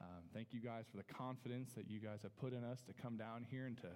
[0.00, 2.92] Um, thank you guys for the confidence that you guys have put in us to
[2.92, 3.88] come down here and to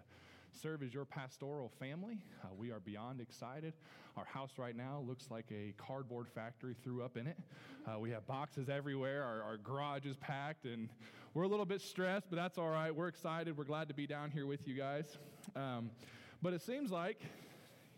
[0.52, 2.18] serve as your pastoral family.
[2.42, 3.74] Uh, we are beyond excited.
[4.16, 7.36] Our house right now looks like a cardboard factory threw up in it.
[7.86, 9.22] Uh, we have boxes everywhere.
[9.22, 10.88] Our, our garage is packed, and
[11.34, 12.94] we're a little bit stressed, but that's all right.
[12.94, 13.56] We're excited.
[13.56, 15.18] We're glad to be down here with you guys.
[15.54, 15.90] Um,
[16.42, 17.20] but it seems like,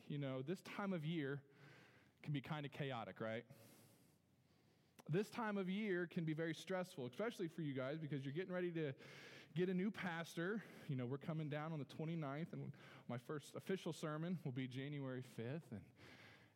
[0.09, 1.41] you know, this time of year
[2.23, 3.45] can be kind of chaotic, right?
[5.09, 8.53] This time of year can be very stressful, especially for you guys because you're getting
[8.53, 8.93] ready to
[9.57, 10.63] get a new pastor.
[10.89, 12.73] You know, we're coming down on the 29th, and
[13.09, 15.71] my first official sermon will be January 5th.
[15.71, 15.81] And,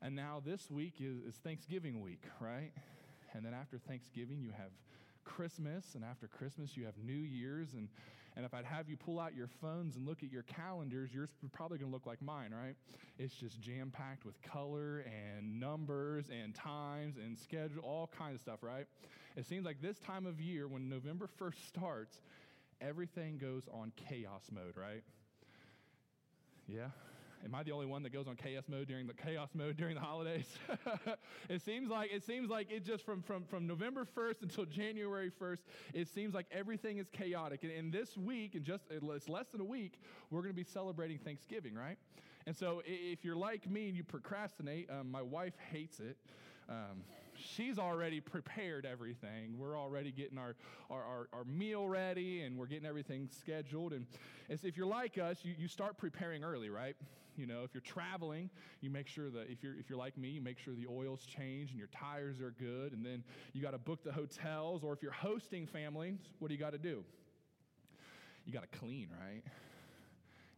[0.03, 2.73] and now this week is, is Thanksgiving week, right?
[3.35, 4.71] And then after Thanksgiving, you have
[5.25, 7.75] Christmas, and after Christmas, you have New Year's.
[7.75, 7.89] And,
[8.37, 11.31] and if I'd have you pull out your phones and look at your calendars, yours
[11.53, 12.75] probably going to look like mine, right?
[13.19, 18.41] It's just jam packed with color and numbers and times and schedule, all kinds of
[18.43, 18.87] stuff, right?
[19.37, 22.21] It seems like this time of year, when November 1st starts,
[22.81, 25.03] everything goes on chaos mode, right?
[26.69, 26.89] Yeah?
[27.47, 29.95] Am I the only one that goes on chaos mode during the chaos mode during
[29.95, 30.59] the holidays?
[31.49, 35.31] it seems like it seems like it just from, from, from November 1st until January
[35.31, 35.61] 1st,
[35.95, 37.63] it seems like everything is chaotic.
[37.63, 41.19] And, this week, and just it's less than a week, we're going to be celebrating
[41.19, 41.97] Thanksgiving, right?
[42.49, 46.17] And so if you're like me and you procrastinate, um, my wife hates it.
[46.69, 47.05] Um,
[47.37, 49.57] she's already prepared everything.
[49.57, 50.57] We're already getting our,
[50.91, 53.93] our, our, our, meal ready and we're getting everything scheduled.
[53.93, 54.07] And
[54.49, 56.97] if you're like us, you, you start preparing early, right?
[57.37, 60.29] You know, if you're traveling, you make sure that if you're, if you're like me,
[60.29, 62.93] you make sure the oil's changed and your tires are good.
[62.93, 64.83] And then you got to book the hotels.
[64.83, 67.05] Or if you're hosting families, what do you got to do?
[68.45, 69.43] You got to clean, right?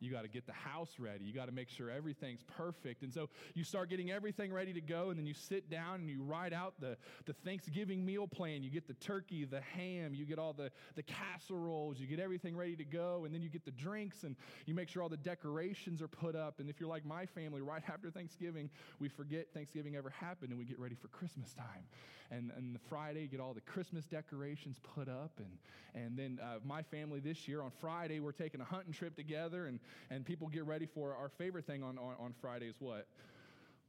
[0.00, 1.24] You got to get the house ready.
[1.24, 3.02] You got to make sure everything's perfect.
[3.02, 6.08] And so you start getting everything ready to go, and then you sit down and
[6.08, 6.96] you write out the,
[7.26, 8.62] the Thanksgiving meal plan.
[8.62, 12.56] You get the turkey, the ham, you get all the, the casseroles, you get everything
[12.56, 15.16] ready to go, and then you get the drinks, and you make sure all the
[15.16, 16.60] decorations are put up.
[16.60, 18.70] And if you're like my family, right after Thanksgiving,
[19.00, 21.84] we forget Thanksgiving ever happened, and we get ready for Christmas time.
[22.30, 25.32] And, and the Friday, you get all the Christmas decorations put up.
[25.38, 29.16] And, and then uh, my family this year, on Friday, we're taking a hunting trip
[29.16, 32.76] together, and and people get ready for our favorite thing on, on, on Friday is
[32.78, 33.06] what?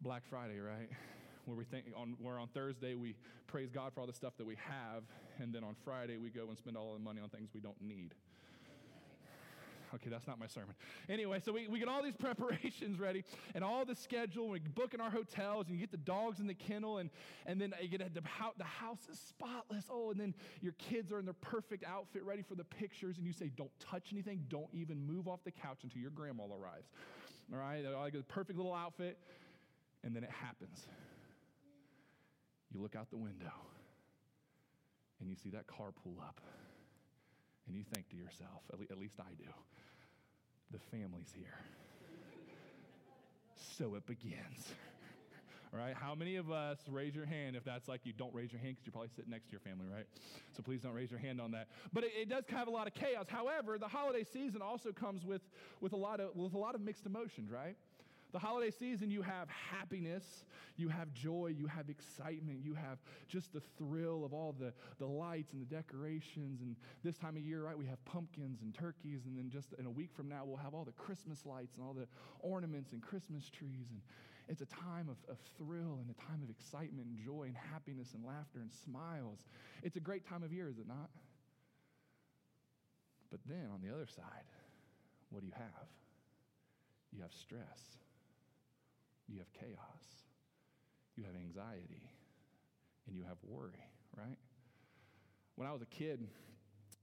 [0.02, 0.90] Black Friday, right?
[1.46, 3.16] Where we think on where on Thursday we
[3.48, 5.04] praise God for all the stuff that we have,
[5.40, 7.82] and then on Friday we go and spend all the money on things we don't
[7.82, 8.14] need.
[9.96, 10.76] Okay, that's not my sermon.
[11.08, 13.24] Anyway, so we, we get all these preparations ready
[13.56, 14.50] and all the schedule.
[14.50, 17.10] We book in our hotels and you get the dogs in the kennel and,
[17.46, 19.86] and then you get the, house, the house is spotless.
[19.90, 23.26] Oh, and then your kids are in their perfect outfit ready for the pictures and
[23.26, 24.46] you say, don't touch anything.
[24.50, 26.90] Don't even move off the couch until your grandma arrives.
[27.52, 29.18] All right, like a perfect little outfit.
[30.04, 30.86] And then it happens.
[32.72, 33.52] You look out the window
[35.20, 36.40] and you see that car pull up
[37.70, 39.50] and you think to yourself, at, least I do,
[40.72, 41.60] the family's here.
[43.78, 44.74] so it begins.
[45.72, 48.52] All right, how many of us raise your hand if that's like you don't raise
[48.52, 50.08] your hand because you're probably sitting next to your family, right?
[50.58, 51.68] So please don't raise your hand on that.
[51.94, 53.28] But it, it, does have a lot of chaos.
[53.30, 55.42] However, the holiday season also comes with,
[55.80, 57.78] with, a, lot of, with a lot of mixed emotions, right?
[58.32, 60.46] The holiday season, you have happiness,
[60.78, 65.08] you have joy, you have excitement, you have just the thrill of all the, the
[65.08, 66.62] lights and the decorations.
[66.62, 69.22] And this time of year, right, we have pumpkins and turkeys.
[69.26, 71.84] And then just in a week from now, we'll have all the Christmas lights and
[71.84, 72.08] all the
[72.42, 73.88] ornaments and Christmas trees.
[73.90, 74.02] And
[74.48, 78.14] it's a time of, of thrill and a time of excitement and joy and happiness
[78.14, 79.40] and laughter and smiles.
[79.82, 81.10] It's a great time of year, is it not?
[83.32, 84.46] But then on the other side,
[85.32, 85.88] what do you have?
[87.12, 87.98] You have stress
[89.30, 90.26] you have chaos,
[91.16, 92.10] you have anxiety,
[93.08, 93.84] and you have worry,
[94.18, 94.38] right?
[95.56, 96.28] When I was a kid,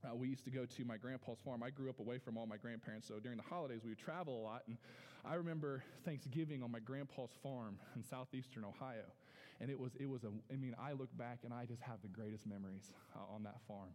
[0.03, 1.63] uh, we used to go to my grandpa's farm.
[1.63, 4.41] I grew up away from all my grandparents, so during the holidays we would travel
[4.41, 4.63] a lot.
[4.67, 4.77] And
[5.25, 9.05] I remember Thanksgiving on my grandpa's farm in southeastern Ohio,
[9.59, 10.29] and it was it was a.
[10.51, 13.57] I mean, I look back and I just have the greatest memories uh, on that
[13.67, 13.89] farm.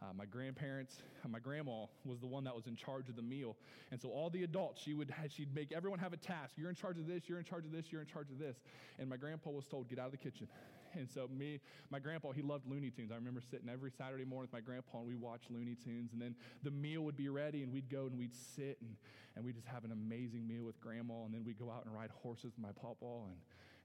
[0.00, 3.56] Uh, my grandparents, my grandma was the one that was in charge of the meal.
[3.90, 6.54] And so all the adults, she would she'd make everyone have a task.
[6.56, 8.56] You're in charge of this, you're in charge of this, you're in charge of this.
[9.00, 10.48] And my grandpa was told, get out of the kitchen.
[10.94, 13.12] And so me, my grandpa, he loved Looney Tunes.
[13.12, 16.14] I remember sitting every Saturday morning with my grandpa and we watched Looney Tunes.
[16.14, 18.96] And then the meal would be ready and we'd go and we'd sit and,
[19.36, 21.24] and we'd just have an amazing meal with grandma.
[21.26, 23.04] And then we'd go out and ride horses with my papa.
[23.04, 23.36] And,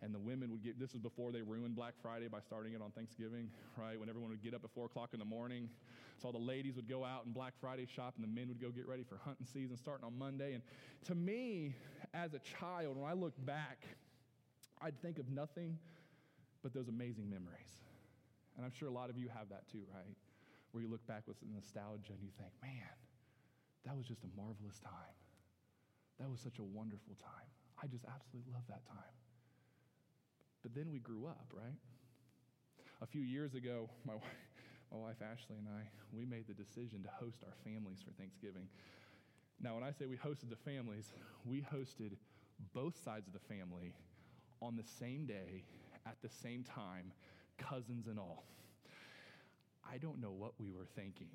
[0.04, 2.82] and the women would get, this was before they ruined Black Friday by starting it
[2.82, 4.00] on Thanksgiving, right?
[4.00, 5.70] When everyone would get up at four o'clock in the morning.
[6.22, 8.62] So all the ladies would go out and Black Friday shop, and the men would
[8.62, 10.54] go get ready for hunting season starting on Monday.
[10.54, 10.64] And
[11.06, 11.76] to me,
[12.14, 13.86] as a child, when I look back,
[14.82, 15.78] I'd think of nothing
[16.62, 17.80] but those amazing memories.
[18.56, 20.16] And I'm sure a lot of you have that too, right?
[20.74, 22.98] where you look back with nostalgia and you think, man,
[23.86, 25.18] that was just a marvelous time.
[26.20, 27.50] That was such a wonderful time.
[27.78, 29.14] I just absolutely love that time.
[30.63, 31.77] But then we grew up, right?
[33.01, 34.13] A few years ago, my,
[34.92, 35.83] my wife Ashley and I,
[36.15, 38.68] we made the decision to host our families for Thanksgiving.
[39.62, 41.12] Now, when I say we hosted the families,
[41.45, 42.15] we hosted
[42.74, 43.94] both sides of the family
[44.62, 45.63] on the same day,
[46.06, 47.12] at the same time,
[47.57, 48.44] cousins and all.
[49.92, 51.28] I don't know what we were thinking.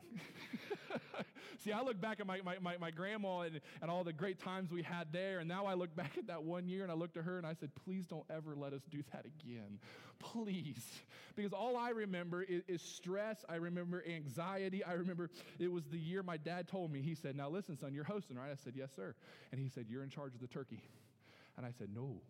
[1.64, 4.38] See, I look back at my, my, my, my, grandma and, and all the great
[4.38, 6.94] times we had there, and now I look back at that one year and I
[6.94, 9.78] looked at her and I said, please don't ever let us do that again.
[10.18, 10.84] Please.
[11.36, 13.44] Because all I remember is, is stress.
[13.48, 14.82] I remember anxiety.
[14.82, 17.94] I remember it was the year my dad told me, he said, Now listen, son,
[17.94, 18.50] you're hosting, right?
[18.50, 19.14] I said, Yes, sir.
[19.52, 20.82] And he said, You're in charge of the turkey.
[21.56, 22.20] And I said, No,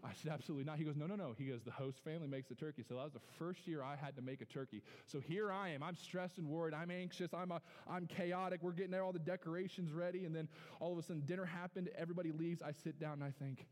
[0.04, 0.78] I said, absolutely not.
[0.78, 1.34] He goes, no, no, no.
[1.36, 2.82] He goes, the host family makes the turkey.
[2.88, 4.82] So that was the first year I had to make a turkey.
[5.06, 5.82] So here I am.
[5.82, 6.74] I'm stressed and worried.
[6.74, 7.32] I'm anxious.
[7.34, 8.60] I'm, a, I'm chaotic.
[8.62, 10.24] We're getting there, all the decorations ready.
[10.24, 10.48] And then
[10.80, 11.90] all of a sudden, dinner happened.
[11.96, 12.62] Everybody leaves.
[12.62, 13.66] I sit down and I think,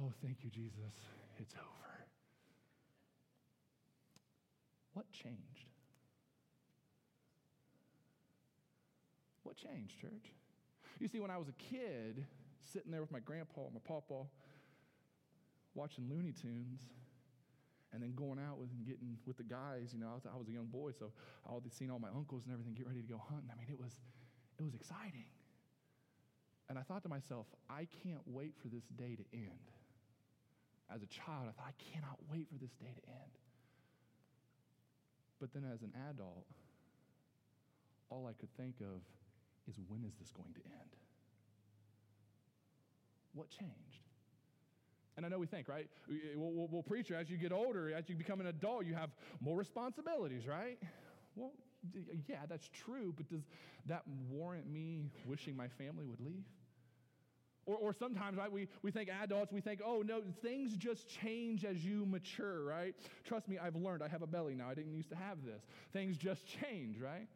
[0.00, 0.94] oh, thank you, Jesus.
[1.38, 2.06] It's over.
[4.94, 5.70] What changed?
[9.44, 10.32] What changed, church?
[10.98, 12.26] You see, when I was a kid,
[12.72, 14.26] sitting there with my grandpa, and my papa,
[15.74, 16.80] watching Looney Tunes
[17.92, 19.90] and then going out with and getting with the guys.
[19.92, 21.12] You know, I was, I was a young boy, so
[21.48, 23.50] I was seeing all my uncles and everything get ready to go hunting.
[23.50, 23.98] I mean, it was,
[24.58, 25.26] it was exciting.
[26.68, 29.66] And I thought to myself, I can't wait for this day to end.
[30.92, 33.34] As a child, I thought, I cannot wait for this day to end.
[35.40, 36.46] But then as an adult,
[38.10, 39.02] all I could think of
[39.68, 40.94] is when is this going to end?
[43.32, 44.09] What changed?
[45.16, 45.88] And I know we think, right?
[46.36, 49.10] Well, well, well, preacher, as you get older, as you become an adult, you have
[49.40, 50.78] more responsibilities, right?
[51.36, 51.52] Well,
[52.28, 53.42] yeah, that's true, but does
[53.86, 56.44] that warrant me wishing my family would leave?
[57.66, 61.64] Or, or sometimes, right, we, we think adults, we think, oh, no, things just change
[61.64, 62.94] as you mature, right?
[63.24, 64.02] Trust me, I've learned.
[64.02, 64.68] I have a belly now.
[64.68, 65.62] I didn't used to have this.
[65.92, 67.28] Things just change, right?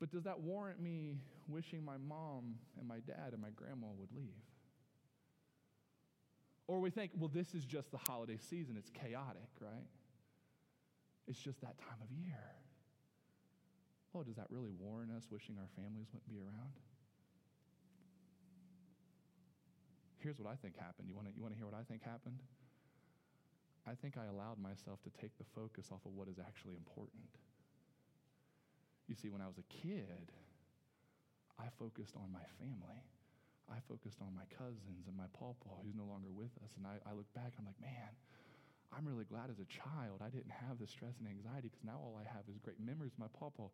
[0.00, 1.18] But does that warrant me
[1.48, 4.47] wishing my mom and my dad and my grandma would leave?
[6.68, 8.76] Or we think, well, this is just the holiday season.
[8.78, 9.88] It's chaotic, right?
[11.26, 12.44] It's just that time of year.
[14.14, 16.76] Oh, does that really warn us wishing our families wouldn't be around?
[20.18, 21.08] Here's what I think happened.
[21.08, 22.40] You want to you wanna hear what I think happened?
[23.86, 27.32] I think I allowed myself to take the focus off of what is actually important.
[29.08, 30.28] You see, when I was a kid,
[31.58, 33.00] I focused on my family.
[33.68, 36.72] I focused on my cousins and my pawpaw who's no longer with us.
[36.76, 38.12] And I, I look back and I'm like, man,
[38.92, 42.00] I'm really glad as a child I didn't have the stress and anxiety because now
[42.00, 43.68] all I have is great memories of my pawpaw.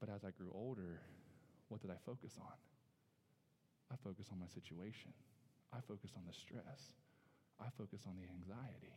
[0.00, 1.00] But as I grew older,
[1.68, 2.56] what did I focus on?
[3.92, 5.12] I focused on my situation.
[5.72, 6.92] I focused on the stress.
[7.60, 8.96] I focused on the anxiety.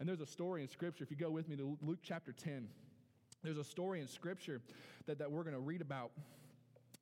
[0.00, 2.68] And there's a story in Scripture, if you go with me to Luke chapter 10,
[3.42, 4.60] there's a story in Scripture
[5.06, 6.10] that, that we're going to read about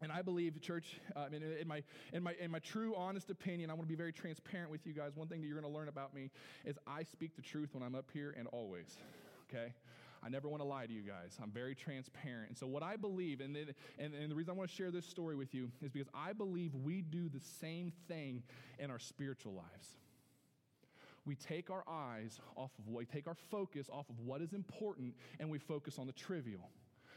[0.02, 1.82] and I believe, church, uh, in, in, my,
[2.12, 4.93] in, my, in my true, honest opinion, I want to be very transparent with you
[4.93, 5.12] guys.
[5.14, 6.31] One thing that you're going to learn about me
[6.64, 8.96] is I speak the truth when I'm up here and always,
[9.49, 9.72] okay?
[10.25, 11.38] I never want to lie to you guys.
[11.43, 12.49] I'm very transparent.
[12.49, 15.06] And so, what I believe, and, and, and the reason I want to share this
[15.06, 18.43] story with you is because I believe we do the same thing
[18.79, 19.96] in our spiritual lives.
[21.24, 24.53] We take our eyes off of what, we take our focus off of what is
[24.53, 26.70] important, and we focus on the trivial.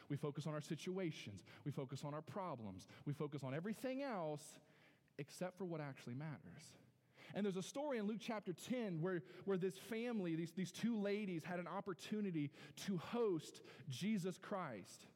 [0.09, 1.43] We focus on our situations.
[1.65, 2.87] We focus on our problems.
[3.05, 4.43] We focus on everything else
[5.17, 6.73] except for what actually matters.
[7.33, 10.97] And there's a story in Luke chapter 10 where, where this family, these, these two
[10.99, 12.51] ladies, had an opportunity
[12.85, 15.07] to host Jesus Christ.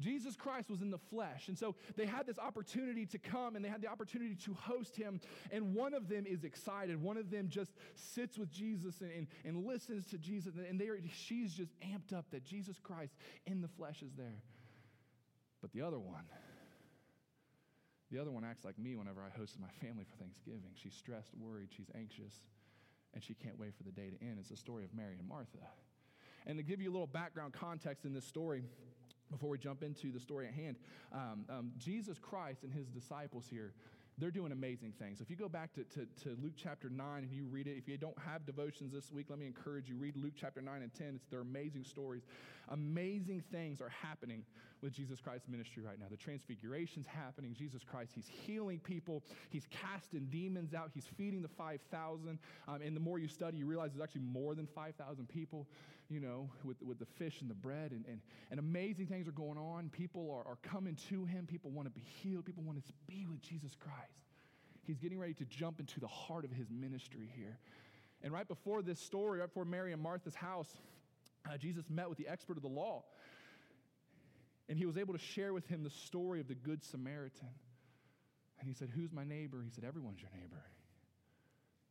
[0.00, 1.48] Jesus Christ was in the flesh.
[1.48, 4.96] And so they had this opportunity to come and they had the opportunity to host
[4.96, 5.20] him.
[5.50, 7.00] And one of them is excited.
[7.00, 10.54] One of them just sits with Jesus and, and, and listens to Jesus.
[10.56, 13.14] And they are, she's just amped up that Jesus Christ
[13.46, 14.42] in the flesh is there.
[15.60, 16.24] But the other one,
[18.10, 20.72] the other one acts like me whenever I hosted my family for Thanksgiving.
[20.74, 22.34] She's stressed, worried, she's anxious,
[23.14, 24.38] and she can't wait for the day to end.
[24.40, 25.58] It's the story of Mary and Martha.
[26.46, 28.64] And to give you a little background context in this story,
[29.32, 30.76] before we jump into the story at hand,
[31.12, 33.72] um, um, Jesus Christ and his disciples here,
[34.18, 35.20] they're doing amazing things.
[35.20, 37.88] If you go back to, to, to, Luke chapter 9 and you read it, if
[37.88, 40.92] you don't have devotions this week, let me encourage you, read Luke chapter 9 and
[40.92, 41.12] 10.
[41.16, 42.22] It's, they're amazing stories.
[42.68, 44.44] Amazing things are happening
[44.82, 46.06] with Jesus Christ's ministry right now.
[46.10, 47.54] The transfiguration's happening.
[47.54, 49.22] Jesus Christ, he's healing people.
[49.48, 50.90] He's casting demons out.
[50.92, 52.38] He's feeding the 5,000.
[52.68, 55.66] Um, and the more you study, you realize there's actually more than 5,000 people.
[56.12, 59.32] You know, with, with the fish and the bread, and, and, and amazing things are
[59.32, 59.88] going on.
[59.90, 61.46] People are, are coming to him.
[61.46, 62.44] People want to be healed.
[62.44, 64.22] People want to be with Jesus Christ.
[64.84, 67.58] He's getting ready to jump into the heart of his ministry here.
[68.22, 70.68] And right before this story, right before Mary and Martha's house,
[71.48, 73.04] uh, Jesus met with the expert of the law.
[74.68, 77.48] And he was able to share with him the story of the Good Samaritan.
[78.58, 79.62] And he said, Who's my neighbor?
[79.64, 80.62] He said, Everyone's your neighbor.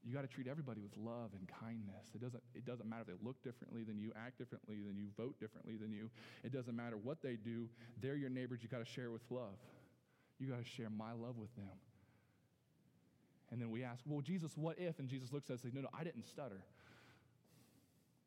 [0.03, 2.09] You got to treat everybody with love and kindness.
[2.15, 5.07] It doesn't, it doesn't matter if they look differently than you, act differently than you,
[5.15, 6.09] vote differently than you.
[6.43, 7.69] It doesn't matter what they do.
[8.01, 8.63] They're your neighbors.
[8.63, 9.59] You got to share with love.
[10.39, 11.77] You got to share my love with them.
[13.51, 14.97] And then we ask, well, Jesus, what if?
[14.97, 16.63] And Jesus looks at us and says, no, no, I didn't stutter.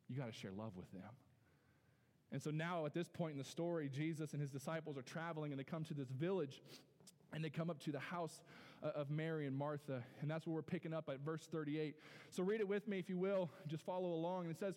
[0.07, 1.11] You got to share love with them.
[2.31, 5.51] And so now, at this point in the story, Jesus and his disciples are traveling
[5.51, 6.61] and they come to this village
[7.33, 8.41] and they come up to the house
[8.85, 10.03] Uh, of Mary and Martha.
[10.21, 11.95] And that's where we're picking up at verse 38.
[12.29, 13.49] So read it with me if you will.
[13.67, 14.43] Just follow along.
[14.43, 14.75] And it says,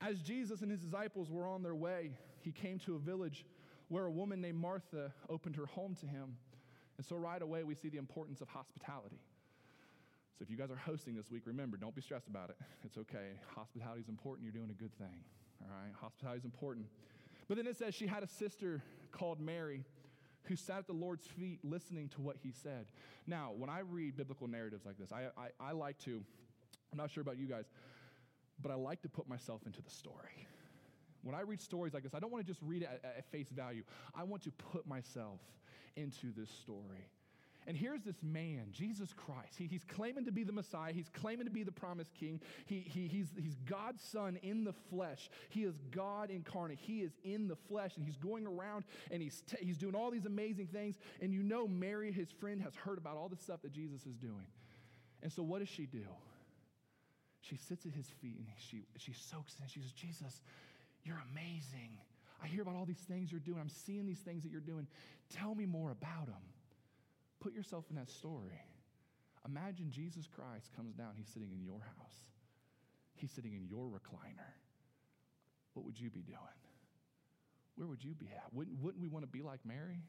[0.00, 3.44] As Jesus and his disciples were on their way, he came to a village
[3.88, 6.36] where a woman named Martha opened her home to him.
[6.98, 9.18] And so right away, we see the importance of hospitality.
[10.38, 12.56] So if you guys are hosting this week, remember, don't be stressed about it.
[12.84, 13.32] It's okay.
[13.56, 14.44] Hospitality is important.
[14.44, 15.24] You're doing a good thing.
[15.62, 15.92] All right?
[16.00, 16.86] Hospitality is important.
[17.48, 19.84] But then it says she had a sister called Mary
[20.44, 22.86] who sat at the Lord's feet listening to what he said.
[23.26, 26.22] Now, when I read biblical narratives like this, I, I, I like to,
[26.90, 27.66] I'm not sure about you guys,
[28.62, 30.46] but I like to put myself into the story.
[31.22, 33.30] When I read stories like this, I don't want to just read it at, at
[33.30, 33.82] face value.
[34.14, 35.40] I want to put myself
[35.96, 37.10] into this story.
[37.68, 39.58] And here's this man, Jesus Christ.
[39.58, 40.90] He, he's claiming to be the Messiah.
[40.90, 42.40] He's claiming to be the promised king.
[42.64, 45.28] He, he, he's, he's God's son in the flesh.
[45.50, 46.78] He is God incarnate.
[46.80, 50.10] He is in the flesh, and he's going around and he's, t- he's doing all
[50.10, 50.96] these amazing things.
[51.20, 54.16] And you know, Mary, his friend, has heard about all the stuff that Jesus is
[54.16, 54.46] doing.
[55.22, 56.06] And so, what does she do?
[57.42, 59.68] She sits at his feet and she, she soaks in.
[59.68, 60.40] She says, Jesus,
[61.04, 61.98] you're amazing.
[62.42, 63.60] I hear about all these things you're doing.
[63.60, 64.86] I'm seeing these things that you're doing.
[65.28, 66.42] Tell me more about them.
[67.40, 68.60] Put yourself in that story.
[69.46, 72.16] Imagine Jesus Christ comes down, he's sitting in your house,
[73.14, 74.52] he's sitting in your recliner.
[75.74, 76.38] What would you be doing?
[77.76, 78.52] Where would you be at?
[78.52, 80.02] Wouldn't, wouldn't we want to be like Mary?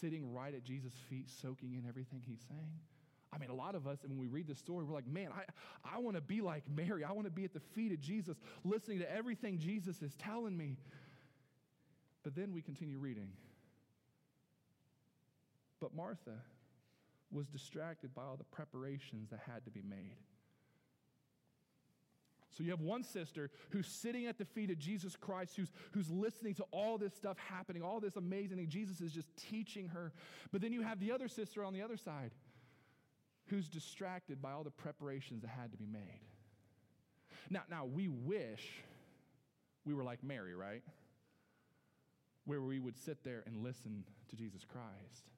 [0.00, 2.78] Sitting right at Jesus' feet, soaking in everything he's saying?
[3.32, 5.96] I mean, a lot of us, when we read this story, we're like, man, I,
[5.96, 7.04] I want to be like Mary.
[7.04, 10.56] I want to be at the feet of Jesus, listening to everything Jesus is telling
[10.56, 10.78] me.
[12.22, 13.28] But then we continue reading.
[15.80, 16.42] But Martha
[17.30, 20.16] was distracted by all the preparations that had to be made.
[22.50, 26.10] So you have one sister who's sitting at the feet of Jesus Christ, who's, who's
[26.10, 28.68] listening to all this stuff happening, all this amazing thing.
[28.68, 30.12] Jesus is just teaching her.
[30.50, 32.32] But then you have the other sister on the other side
[33.46, 36.20] who's distracted by all the preparations that had to be made.
[37.48, 38.82] Now, now we wish
[39.84, 40.82] we were like Mary, right?
[42.44, 45.30] Where we would sit there and listen to Jesus Christ.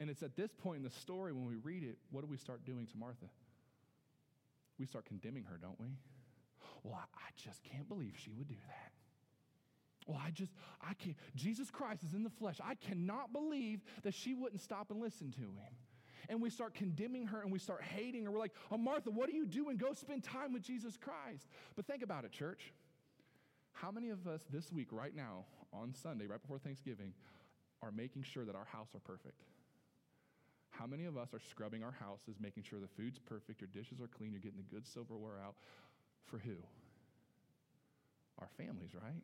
[0.00, 2.36] And it's at this point in the story when we read it, what do we
[2.36, 3.26] start doing to Martha?
[4.78, 5.88] We start condemning her, don't we?
[6.84, 8.92] Well, I, I just can't believe she would do that.
[10.06, 11.16] Well, I just, I can't.
[11.34, 12.58] Jesus Christ is in the flesh.
[12.64, 15.74] I cannot believe that she wouldn't stop and listen to him.
[16.30, 18.30] And we start condemning her and we start hating her.
[18.30, 19.76] We're like, oh, Martha, what are you doing?
[19.76, 21.48] Go spend time with Jesus Christ.
[21.76, 22.72] But think about it, church.
[23.72, 27.12] How many of us this week, right now, on Sunday, right before Thanksgiving,
[27.82, 29.42] are making sure that our house are perfect?
[30.78, 34.00] How many of us are scrubbing our houses, making sure the food's perfect, your dishes
[34.00, 35.56] are clean, you're getting the good silverware out?
[36.26, 36.54] For who?
[38.38, 39.22] Our families, right?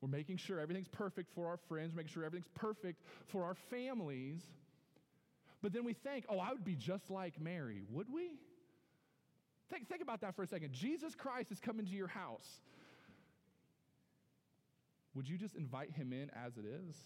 [0.00, 4.40] We're making sure everything's perfect for our friends, making sure everything's perfect for our families.
[5.62, 7.82] But then we think, oh, I would be just like Mary.
[7.90, 8.32] Would we?
[9.70, 10.72] Think, think about that for a second.
[10.72, 12.48] Jesus Christ is coming to your house.
[15.14, 16.96] Would you just invite him in as it is?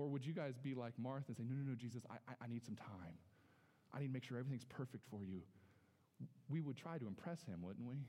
[0.00, 2.44] Or would you guys be like Martha and say, No, no, no, Jesus, I, I,
[2.44, 3.20] I need some time.
[3.92, 5.42] I need to make sure everything's perfect for you.
[6.48, 8.00] We would try to impress him, wouldn't we?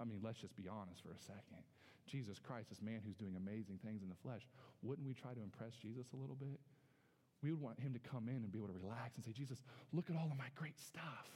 [0.00, 1.60] I mean, let's just be honest for a second.
[2.06, 4.46] Jesus Christ, this man who's doing amazing things in the flesh,
[4.82, 6.60] wouldn't we try to impress Jesus a little bit?
[7.42, 9.58] We would want him to come in and be able to relax and say, Jesus,
[9.92, 11.28] look at all of my great stuff.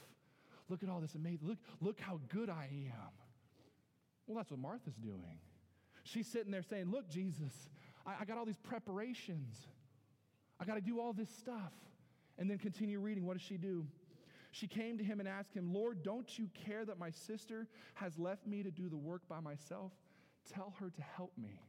[0.69, 3.13] Look at all this amazing, look, look how good I am.
[4.25, 5.41] Well, that's what Martha's doing.
[6.03, 7.51] She's sitting there saying, Look, Jesus,
[8.05, 9.55] I, I got all these preparations.
[10.59, 11.73] I got to do all this stuff.
[12.37, 13.25] And then continue reading.
[13.25, 13.85] What does she do?
[14.51, 18.17] She came to him and asked him, Lord, don't you care that my sister has
[18.17, 19.91] left me to do the work by myself?
[20.53, 21.61] Tell her to help me.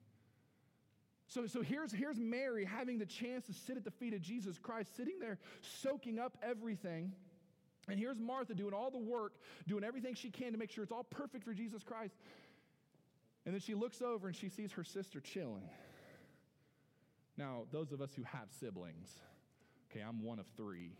[1.28, 4.58] So, so here's, here's Mary having the chance to sit at the feet of Jesus
[4.58, 5.38] Christ, sitting there
[5.82, 7.12] soaking up everything.
[7.88, 9.32] And here's Martha doing all the work,
[9.66, 12.14] doing everything she can to make sure it's all perfect for Jesus Christ.
[13.44, 15.68] And then she looks over and she sees her sister chilling.
[17.36, 19.16] Now, those of us who have siblings,
[19.90, 20.92] okay, I'm one of three.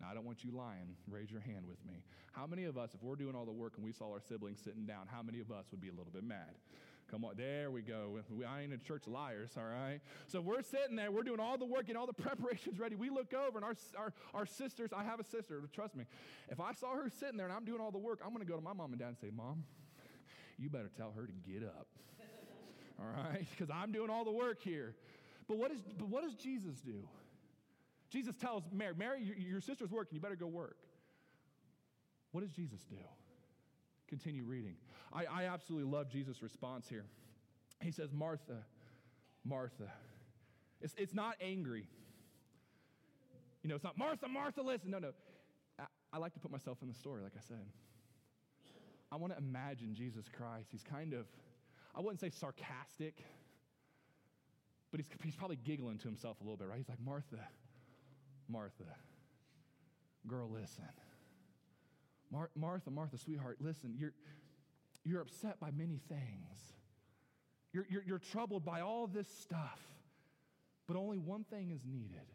[0.00, 0.96] Now, I don't want you lying.
[1.08, 2.02] Raise your hand with me.
[2.32, 4.60] How many of us, if we're doing all the work and we saw our siblings
[4.62, 6.54] sitting down, how many of us would be a little bit mad?
[7.10, 8.18] Come on, there we go.
[8.48, 10.00] I ain't a church of liars, all right?
[10.26, 12.96] So we're sitting there, we're doing all the work, and all the preparations ready.
[12.96, 16.04] We look over, and our, our, our sisters, I have a sister, trust me.
[16.48, 18.50] If I saw her sitting there and I'm doing all the work, I'm going to
[18.50, 19.64] go to my mom and dad and say, Mom,
[20.58, 21.86] you better tell her to get up,
[22.98, 23.46] all right?
[23.50, 24.94] Because I'm doing all the work here.
[25.48, 27.06] But what, is, but what does Jesus do?
[28.10, 30.76] Jesus tells Mary, Mary, your, your sister's working, you better go work.
[32.32, 32.96] What does Jesus do?
[34.08, 34.76] Continue reading.
[35.12, 37.06] I, I absolutely love Jesus' response here.
[37.80, 38.64] He says, Martha,
[39.44, 39.90] Martha.
[40.80, 41.86] It's, it's not angry.
[43.62, 44.90] You know, it's not Martha, Martha, listen.
[44.90, 45.10] No, no.
[45.78, 47.66] I, I like to put myself in the story, like I said.
[49.10, 50.68] I want to imagine Jesus Christ.
[50.72, 51.26] He's kind of,
[51.94, 53.24] I wouldn't say sarcastic,
[54.94, 56.78] but he's, he's probably giggling to himself a little bit, right?
[56.78, 57.40] He's like, Martha,
[58.48, 58.84] Martha,
[60.24, 60.84] girl, listen.
[62.30, 64.12] Mar- Martha, Martha, sweetheart, listen, you're,
[65.02, 66.74] you're upset by many things.
[67.72, 69.80] You're, you're, you're troubled by all this stuff,
[70.86, 72.30] but only one thing is needed.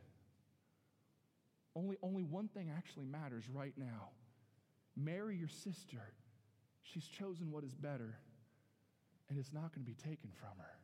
[1.78, 4.10] Only, only one thing actually matters right now.
[4.98, 6.12] Mary your sister.
[6.82, 8.18] She's chosen what is better,
[9.30, 10.79] and it's not going to be taken from her.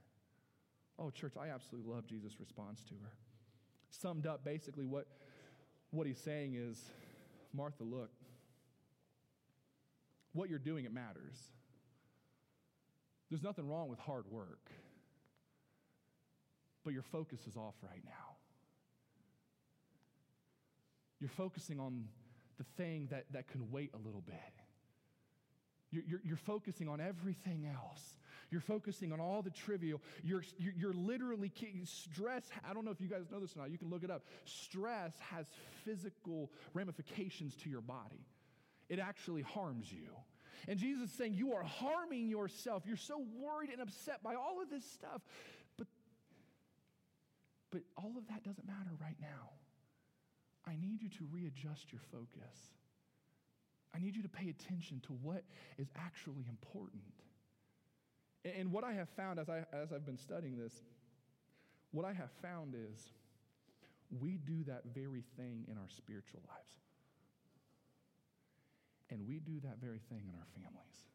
[0.97, 3.11] Oh, church, I absolutely love Jesus' response to her.
[3.89, 5.07] Summed up, basically, what,
[5.91, 6.81] what he's saying is
[7.53, 8.11] Martha, look,
[10.33, 11.37] what you're doing, it matters.
[13.29, 14.69] There's nothing wrong with hard work,
[16.83, 18.35] but your focus is off right now.
[21.19, 22.05] You're focusing on
[22.57, 24.35] the thing that, that can wait a little bit.
[25.91, 28.17] You're, you're, you're, focusing on everything else.
[28.51, 30.01] You're focusing on all the trivial.
[30.23, 31.51] You're, you're, literally,
[31.83, 34.11] stress, I don't know if you guys know this or not, you can look it
[34.11, 34.23] up.
[34.45, 35.47] Stress has
[35.83, 38.25] physical ramifications to your body,
[38.89, 40.09] it actually harms you.
[40.67, 42.83] And Jesus is saying, You are harming yourself.
[42.85, 45.21] You're so worried and upset by all of this stuff.
[45.77, 45.87] But,
[47.71, 49.51] but all of that doesn't matter right now.
[50.67, 52.57] I need you to readjust your focus.
[53.95, 55.43] I need you to pay attention to what
[55.77, 57.03] is actually important.
[58.45, 60.83] And what I have found as, I, as I've been studying this,
[61.91, 63.09] what I have found is
[64.19, 66.71] we do that very thing in our spiritual lives.
[69.09, 71.05] And we do that very thing in our families.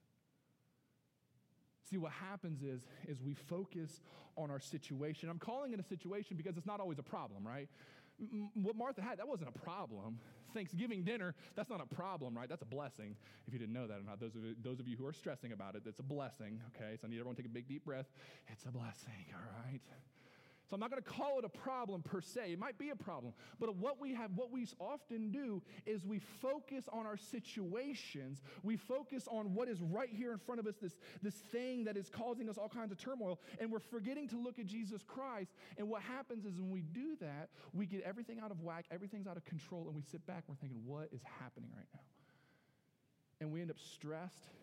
[1.88, 4.00] See, what happens is, is we focus
[4.36, 5.28] on our situation.
[5.28, 7.68] I'm calling it a situation because it's not always a problem, right?
[8.54, 10.18] What Martha had, that wasn't a problem.
[10.52, 12.48] Thanksgiving dinner, that's not a problem, right?
[12.48, 13.14] That's a blessing.
[13.46, 15.12] If you didn't know that or not, those of, you, those of you who are
[15.12, 16.96] stressing about it, that's a blessing, okay?
[17.00, 18.06] So I need everyone to take a big, deep breath.
[18.48, 19.80] It's a blessing, all right?
[20.70, 22.52] So I'm not going to call it a problem per se.
[22.52, 23.32] It might be a problem.
[23.58, 28.40] But what we have, what we often do is we focus on our situations.
[28.62, 30.92] We focus on what is right here in front of us, this,
[31.24, 33.40] this thing that is causing us all kinds of turmoil.
[33.58, 35.50] And we're forgetting to look at Jesus Christ.
[35.76, 39.26] And what happens is when we do that, we get everything out of whack, everything's
[39.26, 42.00] out of control, and we sit back and we're thinking, what is happening right now?
[43.40, 44.54] And we end up stressed,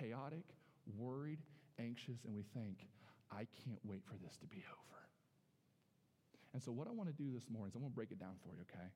[0.00, 0.46] chaotic,
[0.96, 1.38] worried,
[1.78, 2.88] anxious, and we think,
[3.30, 5.07] I can't wait for this to be over.
[6.58, 8.18] And so, what I want to do this morning is I'm going to break it
[8.18, 8.90] down for you, okay?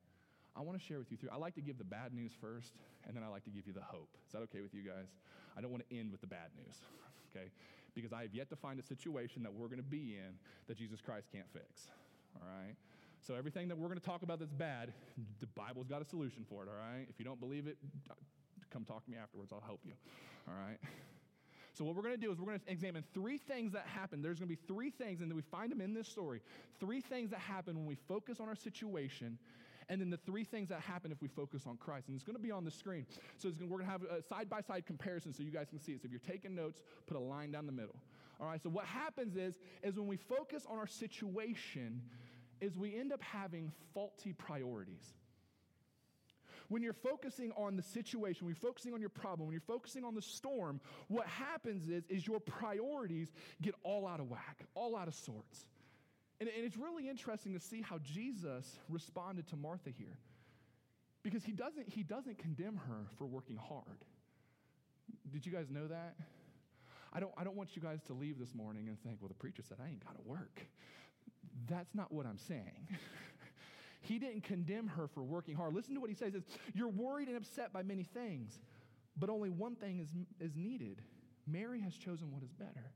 [0.59, 1.31] I want to share with you through.
[1.31, 2.75] I like to give the bad news first,
[3.07, 4.11] and then I like to give you the hope.
[4.27, 5.15] Is that okay with you guys?
[5.57, 6.75] I don't want to end with the bad news,
[7.31, 7.53] okay?
[7.95, 10.35] Because I have yet to find a situation that we're going to be in
[10.67, 11.87] that Jesus Christ can't fix,
[12.35, 12.75] all right?
[13.23, 14.93] So, everything that we're going to talk about that's bad,
[15.39, 17.07] the Bible's got a solution for it, all right?
[17.09, 17.79] If you don't believe it,
[18.73, 19.53] come talk to me afterwards.
[19.53, 19.95] I'll help you,
[20.49, 20.81] all right?
[21.73, 24.21] So, what we're going to do is we're going to examine three things that happen.
[24.21, 26.43] There's going to be three things, and then we find them in this story.
[26.81, 29.39] Three things that happen when we focus on our situation,
[29.89, 32.09] and then the three things that happen if we focus on Christ.
[32.09, 33.07] And it's going to be on the screen.
[33.39, 35.79] So, gonna, we're going to have a side by side comparison so you guys can
[35.79, 36.03] see it.
[36.03, 37.97] So, if you're taking notes, put a line down the middle.
[38.39, 42.03] All right, so what happens is, is when we focus on our situation,
[42.61, 45.15] is we end up having faulty priorities
[46.73, 50.05] when you're focusing on the situation, when you're focusing on your problem, when you're focusing
[50.05, 53.31] on the storm, what happens is, is your priorities
[53.61, 55.67] get all out of whack, all out of sorts.
[56.41, 60.17] And, and it's really interesting to see how Jesus responded to Martha here.
[61.23, 64.05] Because he doesn't, he doesn't condemn her for working hard.
[65.31, 66.17] Did you guys know that?
[67.13, 69.35] I don't, I don't want you guys to leave this morning and think, well, the
[69.35, 70.63] preacher said I ain't got to work.
[71.69, 72.89] That's not what I'm saying.
[74.03, 75.75] He didn't condemn her for working hard.
[75.75, 76.35] Listen to what he says.
[76.35, 78.59] It's, You're worried and upset by many things,
[79.17, 80.09] but only one thing is,
[80.41, 81.01] is needed.
[81.47, 82.93] Mary has chosen what is better.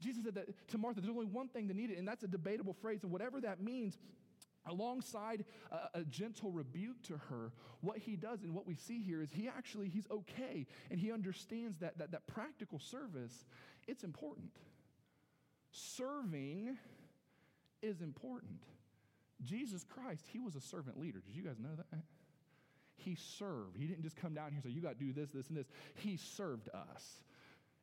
[0.00, 2.74] Jesus said that to Martha, there's only one thing that needed, and that's a debatable
[2.74, 3.02] phrase.
[3.02, 3.98] And whatever that means,
[4.66, 9.20] alongside a, a, gentle rebuke to her what he does and what we see here
[9.20, 13.44] is he actually he's okay and he understands that that, that practical service
[13.86, 14.52] it's important
[15.70, 16.78] serving
[17.82, 18.62] is important
[19.42, 21.98] jesus christ he was a servant leader did you guys know that
[22.96, 25.30] he served he didn't just come down here and say you got to do this
[25.30, 27.22] this and this he served us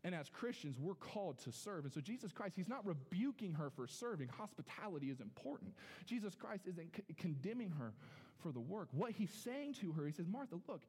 [0.04, 1.84] and as Christians, we're called to serve.
[1.84, 4.30] And so Jesus Christ, he's not rebuking her for serving.
[4.30, 5.74] Hospitality is important.
[6.06, 7.94] Jesus Christ isn't c- condemning her
[8.42, 8.88] for the work.
[8.92, 10.82] What he's saying to her, he says, Martha, look,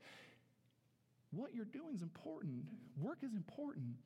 [1.30, 2.64] what you're doing is important.
[2.98, 3.96] Work is important.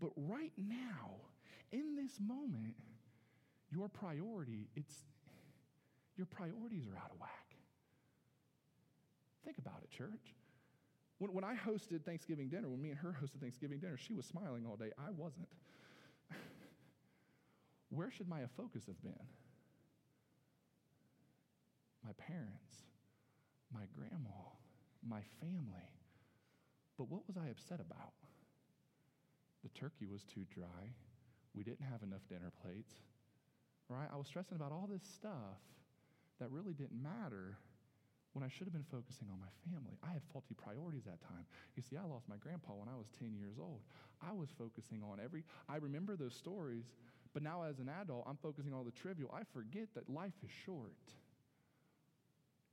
[0.00, 1.16] But right now,
[1.72, 2.74] in this moment,
[3.72, 5.04] your priority, it's
[6.16, 7.56] your priorities are out of whack.
[9.44, 10.34] Think about it, church.
[11.18, 14.24] When, when I hosted Thanksgiving dinner, when me and her hosted Thanksgiving dinner, she was
[14.24, 14.90] smiling all day.
[14.98, 15.48] I wasn't.
[17.90, 19.26] Where should my focus have been?
[22.04, 22.84] My parents,
[23.72, 24.36] my grandma,
[25.06, 25.90] my family.
[26.98, 28.12] But what was I upset about?
[29.62, 30.92] The turkey was too dry.
[31.54, 32.92] We didn't have enough dinner plates.
[33.88, 34.08] Right?
[34.12, 35.60] I was stressing about all this stuff
[36.40, 37.58] that really didn't matter
[38.34, 39.96] when I should have been focusing on my family.
[40.02, 41.46] I had faulty priorities that time.
[41.76, 43.80] You see, I lost my grandpa when I was 10 years old.
[44.20, 46.84] I was focusing on every, I remember those stories,
[47.32, 49.30] but now as an adult, I'm focusing on the trivial.
[49.32, 50.98] I forget that life is short.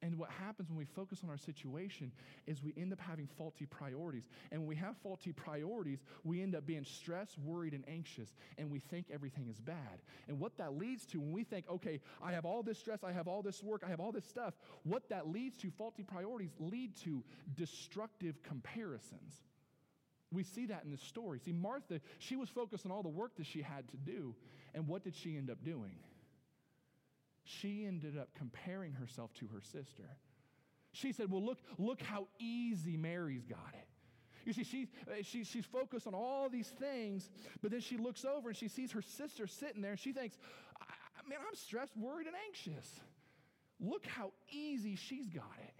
[0.04, 2.12] And what happens when we focus on our situation
[2.48, 4.28] is we end up having faulty priorities.
[4.52, 8.72] And when we have faulty priorities, we end up being stressed, worried, and anxious, and
[8.72, 10.02] we think everything is bad.
[10.28, 13.12] And what that leads to when we think, okay, I have all this stress, I
[13.12, 16.56] have all this work, I have all this stuff, what that leads to, faulty priorities
[16.60, 17.24] lead to
[17.56, 19.44] destructive comparisons.
[20.32, 21.40] We see that in the story.
[21.40, 24.34] See, Martha, she was focused on all the work that she had to do.
[24.74, 25.98] And what did she end up doing?
[27.44, 30.18] She ended up comparing herself to her sister.
[30.94, 33.88] She said, Well, look, look how easy Mary's got it.
[34.46, 37.30] You see, she's, uh, she, she's focused on all these things,
[37.62, 40.38] but then she looks over and she sees her sister sitting there and she thinks,
[41.28, 43.00] Man, I'm stressed, worried, and anxious.
[43.80, 45.74] Look how easy she's got it.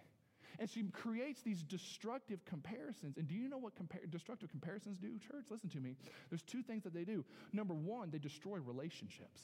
[0.60, 3.18] And she creates these destructive comparisons.
[3.18, 5.46] And do you know what compar- destructive comparisons do, church?
[5.50, 5.96] Listen to me.
[6.30, 7.26] There's two things that they do.
[7.52, 9.42] Number one, they destroy relationships.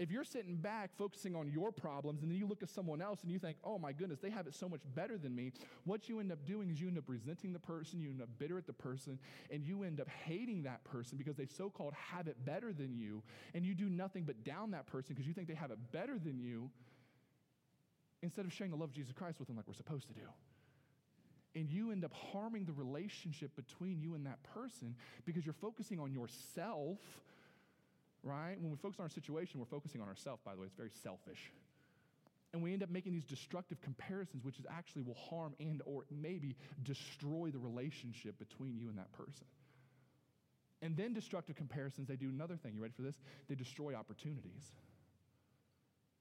[0.00, 3.22] If you're sitting back focusing on your problems and then you look at someone else
[3.22, 5.52] and you think, oh my goodness, they have it so much better than me,
[5.84, 8.30] what you end up doing is you end up resenting the person, you end up
[8.38, 9.18] bitter at the person,
[9.50, 12.96] and you end up hating that person because they so called have it better than
[12.96, 15.78] you, and you do nothing but down that person because you think they have it
[15.92, 16.70] better than you
[18.22, 20.28] instead of sharing the love of Jesus Christ with them like we're supposed to do.
[21.54, 24.94] And you end up harming the relationship between you and that person
[25.26, 26.96] because you're focusing on yourself
[28.22, 28.56] right?
[28.60, 30.66] When we focus on our situation, we're focusing on ourselves, by the way.
[30.66, 31.52] It's very selfish.
[32.52, 36.04] And we end up making these destructive comparisons, which is actually will harm and or
[36.10, 39.46] maybe destroy the relationship between you and that person.
[40.82, 42.74] And then destructive comparisons, they do another thing.
[42.74, 43.14] You ready for this?
[43.48, 44.72] They destroy opportunities.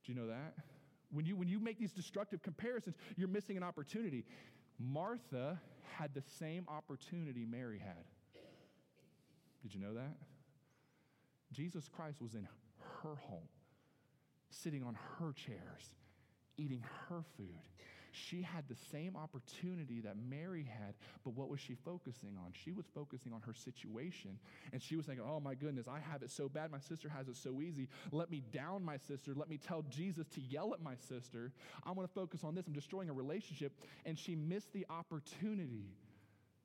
[0.06, 0.54] Do you know that?
[1.12, 4.26] When you, when you make these destructive comparisons, you're missing an opportunity.
[4.78, 5.60] Martha
[5.98, 8.06] had the same opportunity Mary had.
[9.64, 10.16] Did you know that?
[11.52, 12.48] Jesus Christ was in
[13.04, 13.48] her home,
[14.50, 15.96] sitting on her chairs,
[16.58, 17.60] eating her food.
[18.12, 22.54] She had the same opportunity that Mary had, but what was she focusing on?
[22.54, 24.40] She was focusing on her situation.
[24.74, 26.72] And she was thinking, oh my goodness, I have it so bad.
[26.72, 27.88] My sister has it so easy.
[28.12, 29.34] Let me down my sister.
[29.36, 31.52] Let me tell Jesus to yell at my sister.
[31.86, 32.66] I'm going to focus on this.
[32.66, 33.74] I'm destroying a relationship.
[34.06, 35.94] And she missed the opportunity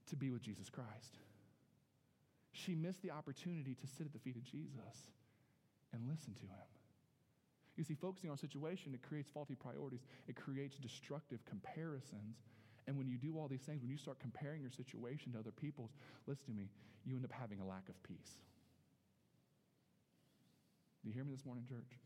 [0.09, 1.19] to be with Jesus Christ
[2.55, 5.11] she missed the opportunity to sit at the feet of Jesus
[5.93, 6.71] and listen to him.
[7.77, 12.39] You see, focusing on a situation, it creates faulty priorities, it creates destructive comparisons.
[12.87, 15.51] And when you do all these things, when you start comparing your situation to other
[15.51, 15.91] people's,
[16.27, 16.69] listen to me,
[17.05, 18.39] you end up having a lack of peace.
[21.03, 21.99] Do you hear me this morning, church?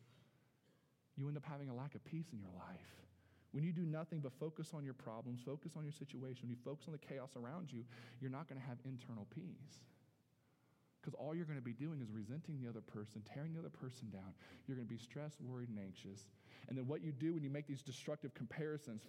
[1.17, 2.97] You end up having a lack of peace in your life.
[3.53, 6.63] When you do nothing but focus on your problems, focus on your situation, when you
[6.65, 7.85] focus on the chaos around you,
[8.21, 9.83] you're not going to have internal peace.
[11.09, 13.71] Because all you're going to be doing is resenting the other person, tearing the other
[13.71, 14.35] person down.
[14.66, 16.27] You're going to be stressed, worried, and anxious.
[16.68, 19.01] And then what you do when you make these destructive comparisons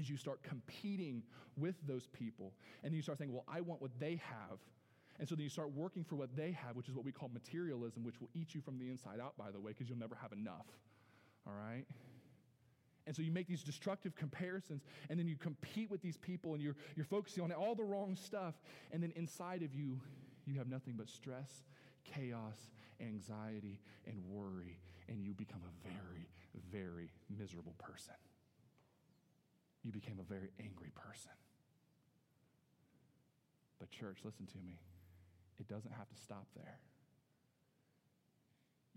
[0.00, 1.22] is you start competing
[1.58, 2.54] with those people.
[2.82, 4.58] And then you start saying, well, I want what they have.
[5.18, 7.28] And so then you start working for what they have, which is what we call
[7.34, 10.16] materialism, which will eat you from the inside out, by the way, because you'll never
[10.22, 10.66] have enough.
[11.46, 11.84] All right?
[13.06, 16.62] And so you make these destructive comparisons, and then you compete with these people, and
[16.62, 18.54] you're, you're focusing on all the wrong stuff.
[18.92, 20.00] And then inside of you,
[20.48, 21.64] you have nothing but stress,
[22.04, 22.56] chaos,
[23.00, 26.28] anxiety, and worry, and you become a very,
[26.70, 28.14] very miserable person.
[29.84, 31.32] You became a very angry person.
[33.78, 34.80] But, church, listen to me.
[35.60, 36.78] It doesn't have to stop there.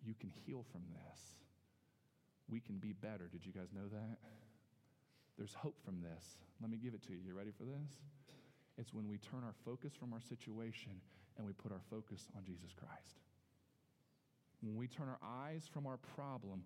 [0.03, 1.19] You can heal from this
[2.51, 3.31] we can be better.
[3.31, 4.19] Did you guys know that?
[5.37, 6.37] There's hope from this.
[6.61, 7.19] Let me give it to you.
[7.25, 7.89] You ready for this?
[8.77, 10.99] It's when we turn our focus from our situation
[11.37, 13.19] and we put our focus on Jesus Christ.
[14.61, 16.63] When we turn our eyes from our problem,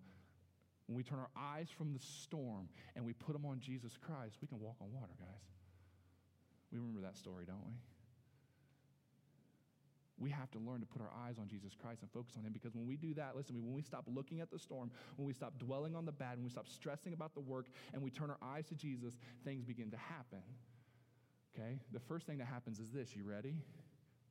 [0.87, 4.37] when we turn our eyes from the storm and we put them on Jesus Christ,
[4.41, 5.45] we can walk on water, guys.
[6.71, 7.73] We remember that story, don't we?
[10.17, 12.53] We have to learn to put our eyes on Jesus Christ and focus on Him
[12.53, 15.33] because when we do that, listen, when we stop looking at the storm, when we
[15.33, 18.29] stop dwelling on the bad, when we stop stressing about the work, and we turn
[18.29, 20.41] our eyes to Jesus, things begin to happen.
[21.53, 21.79] Okay?
[21.91, 23.55] The first thing that happens is this you ready?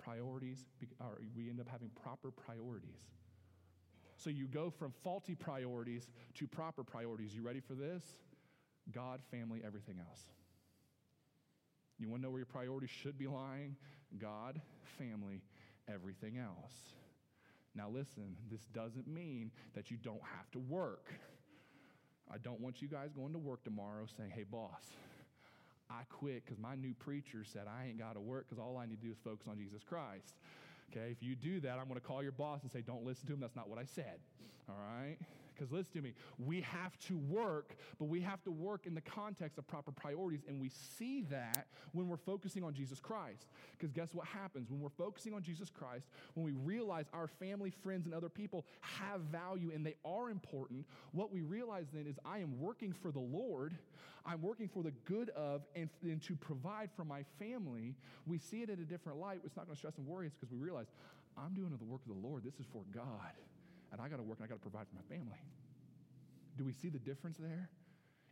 [0.04, 0.66] Priorities,
[1.00, 3.00] or we end up having proper priorities.
[4.16, 7.34] So you go from faulty priorities to proper priorities.
[7.34, 8.04] You ready for this?
[8.92, 10.20] God, family, everything else.
[11.98, 13.76] You want to know where your priorities should be lying?
[14.18, 14.60] God,
[14.98, 15.42] family,
[15.88, 16.74] everything else.
[17.74, 21.12] Now, listen, this doesn't mean that you don't have to work.
[22.32, 24.82] I don't want you guys going to work tomorrow saying, hey, boss,
[25.94, 28.86] I quit because my new preacher said I ain't got to work because all I
[28.86, 30.34] need to do is focus on Jesus Christ.
[30.90, 33.26] Okay, if you do that, I'm going to call your boss and say, don't listen
[33.28, 33.40] to him.
[33.40, 34.18] That's not what I said.
[34.68, 35.16] All right?
[35.54, 39.00] Because listen to me, we have to work, but we have to work in the
[39.00, 40.42] context of proper priorities.
[40.48, 43.46] And we see that when we're focusing on Jesus Christ.
[43.72, 44.70] Because guess what happens?
[44.70, 48.64] When we're focusing on Jesus Christ, when we realize our family, friends, and other people
[48.80, 53.12] have value and they are important, what we realize then is I am working for
[53.12, 53.76] the Lord.
[54.26, 57.94] I'm working for the good of and, and to provide for my family.
[58.26, 59.40] We see it in a different light.
[59.44, 60.86] It's not going to stress and worry us because we realize
[61.36, 62.42] I'm doing the work of the Lord.
[62.42, 63.34] This is for God
[63.94, 65.38] and I got to work and I got to provide for my family.
[66.58, 67.70] Do we see the difference there?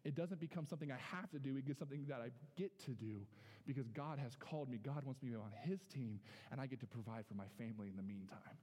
[0.04, 2.90] It doesn't become something I have to do, it gets something that I get to
[2.90, 3.22] do
[3.64, 4.78] because God has called me.
[4.82, 6.18] God wants me to be on His team,
[6.50, 8.58] and I get to provide for my family in the meantime.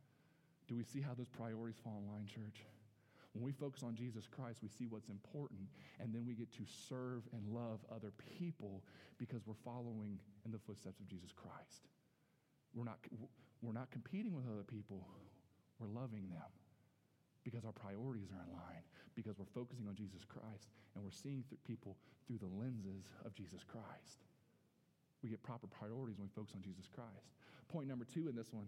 [0.67, 2.67] Do we see how those priorities fall in line, church?
[3.31, 5.62] When we focus on Jesus Christ, we see what's important,
[6.01, 8.83] and then we get to serve and love other people
[9.17, 11.88] because we're following in the footsteps of Jesus Christ.
[12.75, 12.99] We're not,
[13.62, 15.07] we're not competing with other people,
[15.79, 16.51] we're loving them
[17.43, 18.84] because our priorities are in line,
[19.15, 21.95] because we're focusing on Jesus Christ and we're seeing th- people
[22.28, 24.25] through the lenses of Jesus Christ.
[25.23, 27.32] We get proper priorities when we focus on Jesus Christ.
[27.67, 28.67] Point number two in this one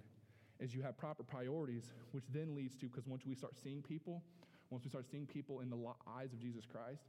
[0.59, 4.21] is you have proper priorities, which then leads to, because once we start seeing people,
[4.69, 7.03] once we start seeing people in the eyes of Jesus Christ,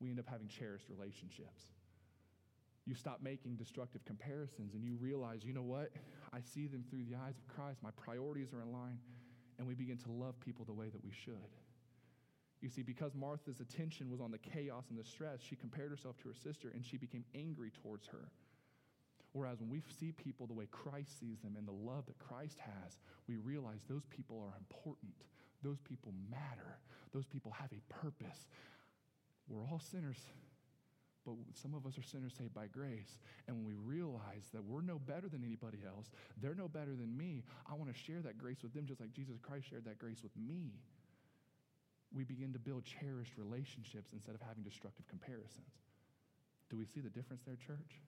[0.00, 1.70] we end up having cherished relationships.
[2.86, 5.90] You stop making destructive comparisons and you realize, you know what?
[6.32, 7.82] I see them through the eyes of Christ.
[7.82, 8.98] My priorities are in line
[9.58, 11.56] and we begin to love people the way that we should.
[12.60, 16.16] You see, because Martha's attention was on the chaos and the stress, she compared herself
[16.22, 18.30] to her sister and she became angry towards her.
[19.32, 22.56] Whereas when we see people the way Christ sees them and the love that Christ
[22.60, 25.12] has, we realize those people are important.
[25.62, 26.78] Those people matter.
[27.12, 28.46] Those people have a purpose.
[29.48, 30.18] We're all sinners
[31.24, 33.18] but some of us are sinners saved by grace.
[33.48, 36.10] And when we realize that we're no better than anybody else,
[36.40, 39.12] they're no better than me, I want to share that grace with them just like
[39.12, 40.72] Jesus Christ shared that grace with me.
[42.12, 45.72] We begin to build cherished relationships instead of having destructive comparisons.
[46.70, 48.00] Do we see the difference there, church?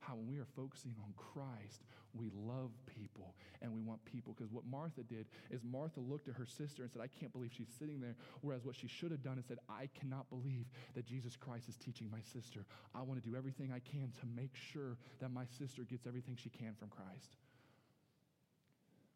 [0.00, 1.82] How when we are focusing on Christ,
[2.14, 4.34] we love people and we want people.
[4.36, 7.50] Because what Martha did is Martha looked at her sister and said, I can't believe
[7.56, 8.16] she's sitting there.
[8.40, 11.76] Whereas what she should have done is said, I cannot believe that Jesus Christ is
[11.76, 12.64] teaching my sister.
[12.94, 16.36] I want to do everything I can to make sure that my sister gets everything
[16.36, 17.36] she can from Christ.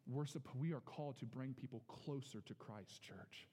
[0.07, 0.25] We're,
[0.59, 3.47] we are called to bring people closer to Christ, church.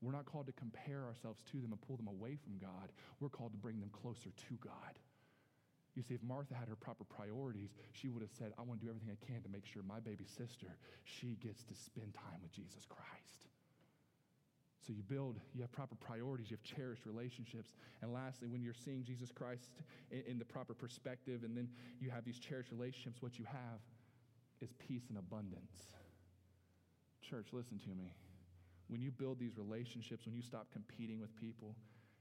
[0.00, 2.90] We're not called to compare ourselves to them and pull them away from God.
[3.20, 4.98] We're called to bring them closer to God.
[5.94, 8.86] You see, if Martha had her proper priorities, she would have said, I want to
[8.86, 10.68] do everything I can to make sure my baby sister,
[11.04, 13.48] she gets to spend time with Jesus Christ.
[14.86, 17.74] So you build, you have proper priorities, you have cherished relationships.
[18.00, 19.70] And lastly, when you're seeing Jesus Christ
[20.10, 21.68] in, in the proper perspective, and then
[22.00, 23.78] you have these cherished relationships, what you have
[24.60, 25.92] is peace and abundance.
[27.20, 28.10] Church, listen to me.
[28.88, 31.76] When you build these relationships, when you stop competing with people,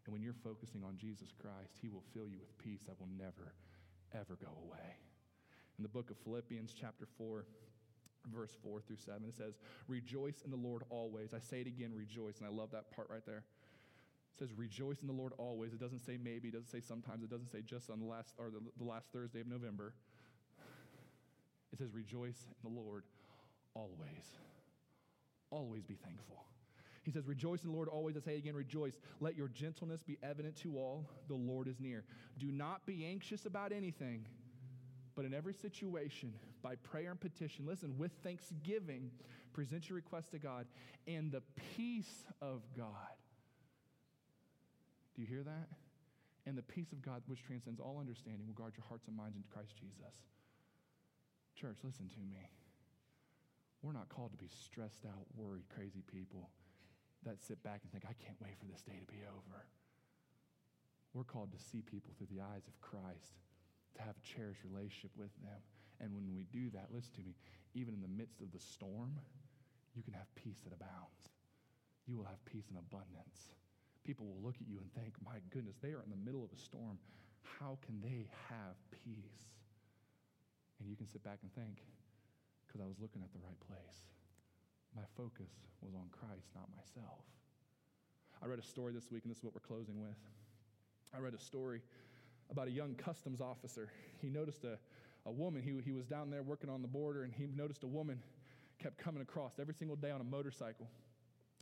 [0.06, 3.10] and when you're focusing on Jesus Christ, He will fill you with peace that will
[3.18, 3.54] never,
[4.14, 4.98] ever go away.
[5.78, 7.46] In the book of Philippians, chapter 4,
[8.34, 9.56] verse 4 through 7, it says,
[9.88, 11.34] Rejoice in the Lord always.
[11.34, 12.40] I say it again, rejoice.
[12.40, 13.44] And I love that part right there.
[14.34, 15.74] It says, rejoice in the Lord always.
[15.74, 18.34] It doesn't say maybe, it doesn't say sometimes, it doesn't say just on the last
[18.38, 19.94] or the, the last Thursday of November.
[21.72, 23.04] It says, rejoice in the Lord
[23.76, 24.38] always.
[25.52, 26.46] Always be thankful.
[27.04, 28.16] He says, Rejoice in the Lord always.
[28.16, 29.00] I say again, rejoice.
[29.20, 31.10] Let your gentleness be evident to all.
[31.28, 32.04] The Lord is near.
[32.38, 34.26] Do not be anxious about anything,
[35.16, 39.12] but in every situation, by prayer and petition, listen, with thanksgiving,
[39.54, 40.68] present your request to God,
[41.08, 41.42] and the
[41.76, 43.16] peace of God
[45.16, 45.68] do you hear that?
[46.46, 49.36] And the peace of God, which transcends all understanding, will guard your hearts and minds
[49.36, 50.16] in Christ Jesus.
[51.56, 52.50] Church, listen to me.
[53.84, 56.50] We're not called to be stressed out, worried, crazy people
[57.26, 59.66] that sit back and think, I can't wait for this day to be over.
[61.14, 63.38] We're called to see people through the eyes of Christ,
[63.98, 65.60] to have a cherished relationship with them.
[66.00, 67.36] And when we do that, listen to me,
[67.76, 69.20] even in the midst of the storm,
[69.94, 71.30] you can have peace that abounds.
[72.08, 73.54] You will have peace in abundance.
[74.02, 76.50] People will look at you and think, my goodness, they are in the middle of
[76.50, 76.98] a storm.
[77.44, 79.52] How can they have peace?
[80.80, 81.86] And you can sit back and think,
[82.66, 84.10] because I was looking at the right place.
[84.96, 85.52] My focus
[85.82, 87.24] was on Christ, not myself.
[88.44, 90.18] I read a story this week, and this is what we're closing with.
[91.14, 91.82] I read a story
[92.50, 93.90] about a young customs officer.
[94.22, 94.78] He noticed a,
[95.26, 97.88] a woman, he, he was down there working on the border, and he noticed a
[97.88, 98.20] woman
[98.82, 100.88] kept coming across every single day on a motorcycle.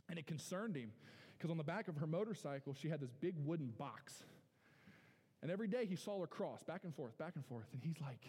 [0.08, 0.90] And it concerned him
[1.36, 4.22] because on the back of her motorcycle, she had this big wooden box.
[5.42, 7.66] And every day he saw her cross back and forth, back and forth.
[7.72, 8.26] And he's like,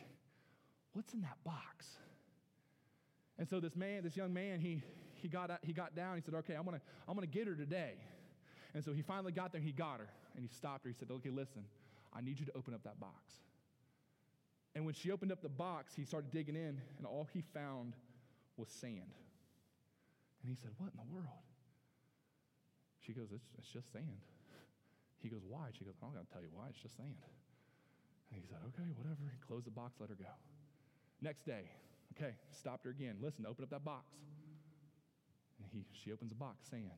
[0.93, 1.97] What's in that box?
[3.37, 4.83] And so this man, this young man, he,
[5.15, 6.15] he, got, he got down.
[6.15, 7.93] He said, Okay, I'm going to I'm to get her today.
[8.73, 9.59] And so he finally got there.
[9.59, 10.07] and He got her.
[10.35, 10.89] And he stopped her.
[10.89, 11.63] He said, Okay, listen,
[12.13, 13.33] I need you to open up that box.
[14.75, 17.93] And when she opened up the box, he started digging in, and all he found
[18.55, 19.11] was sand.
[20.41, 21.43] And he said, What in the world?
[22.99, 24.21] She goes, it's, it's just sand.
[25.19, 25.69] He goes, Why?
[25.77, 26.69] She goes, I'm not going to tell you why.
[26.69, 27.19] It's just sand.
[28.31, 29.27] And he said, Okay, whatever.
[29.27, 30.31] He closed the box, let her go.
[31.21, 31.69] Next day,
[32.15, 33.17] okay, stopped her again.
[33.21, 34.05] Listen, open up that box.
[35.59, 36.89] And he, she opens a box, sand.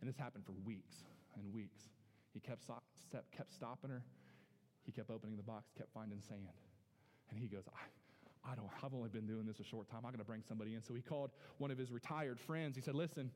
[0.00, 1.04] And this happened for weeks
[1.36, 1.88] and weeks.
[2.32, 4.02] He kept, stop, step, kept stopping her.
[4.84, 6.58] He kept opening the box, kept finding sand.
[7.30, 10.00] And he goes, I, I don't, I've only been doing this a short time.
[10.04, 10.82] I'm going to bring somebody in.
[10.82, 12.76] So he called one of his retired friends.
[12.76, 13.30] He said, Listen,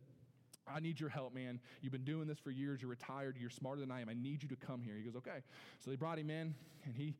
[0.68, 1.60] I need your help, man.
[1.80, 2.82] You've been doing this for years.
[2.82, 3.36] You're retired.
[3.38, 4.08] You're smarter than I am.
[4.08, 4.94] I need you to come here.
[4.96, 5.38] He goes, okay.
[5.78, 6.54] So they brought him in,
[6.84, 7.14] and he,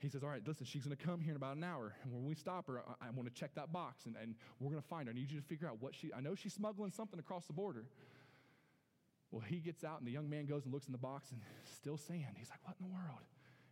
[0.00, 1.94] he says, all right, listen, she's going to come here in about an hour.
[2.02, 4.70] And when we stop her, I, I want to check that box, and, and we're
[4.70, 5.12] going to find her.
[5.12, 7.52] I need you to figure out what she, I know she's smuggling something across the
[7.52, 7.84] border.
[9.30, 11.40] Well, he gets out, and the young man goes and looks in the box, and
[11.74, 12.36] still sand.
[12.36, 13.24] He's like, what in the world?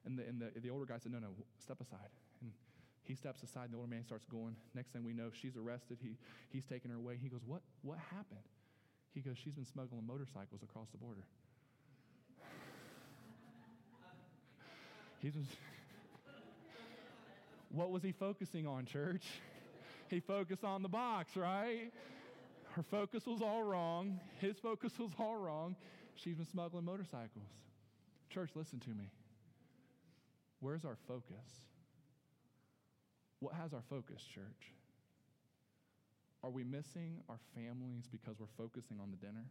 [0.04, 2.10] And the, and the, the older guy said, no, no, step aside.
[2.42, 2.52] And
[3.02, 4.54] he steps aside, and the older man starts going.
[4.74, 5.98] Next thing we know, she's arrested.
[6.00, 6.16] He,
[6.50, 7.18] he's taking her away.
[7.20, 8.44] He goes, what, what happened?
[9.14, 11.24] He goes, She's been smuggling motorcycles across the border.
[15.20, 15.46] He's been,
[17.70, 19.24] what was he focusing on, church?
[20.10, 21.92] He focused on the box, right?
[22.70, 24.18] Her focus was all wrong.
[24.40, 25.76] His focus was all wrong.
[26.14, 27.50] She's been smuggling motorcycles.
[28.30, 29.10] Church, listen to me.
[30.60, 31.60] Where's our focus?
[33.40, 34.72] What has our focus, church?
[36.42, 39.44] Are we missing our families because we're focusing on the dinner?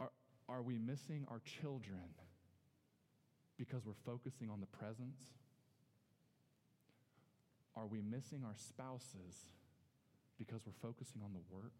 [0.00, 0.10] Are,
[0.48, 2.10] are we missing our children
[3.56, 5.22] because we're focusing on the presents?
[7.76, 9.48] Are we missing our spouses
[10.38, 11.72] because we're focusing on the work?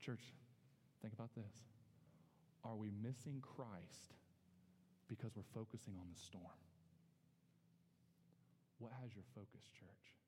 [0.00, 0.34] Church,
[1.00, 1.54] think about this.
[2.64, 4.14] Are we missing Christ
[5.08, 6.58] because we're focusing on the storm?
[8.78, 10.21] What has your focus, church?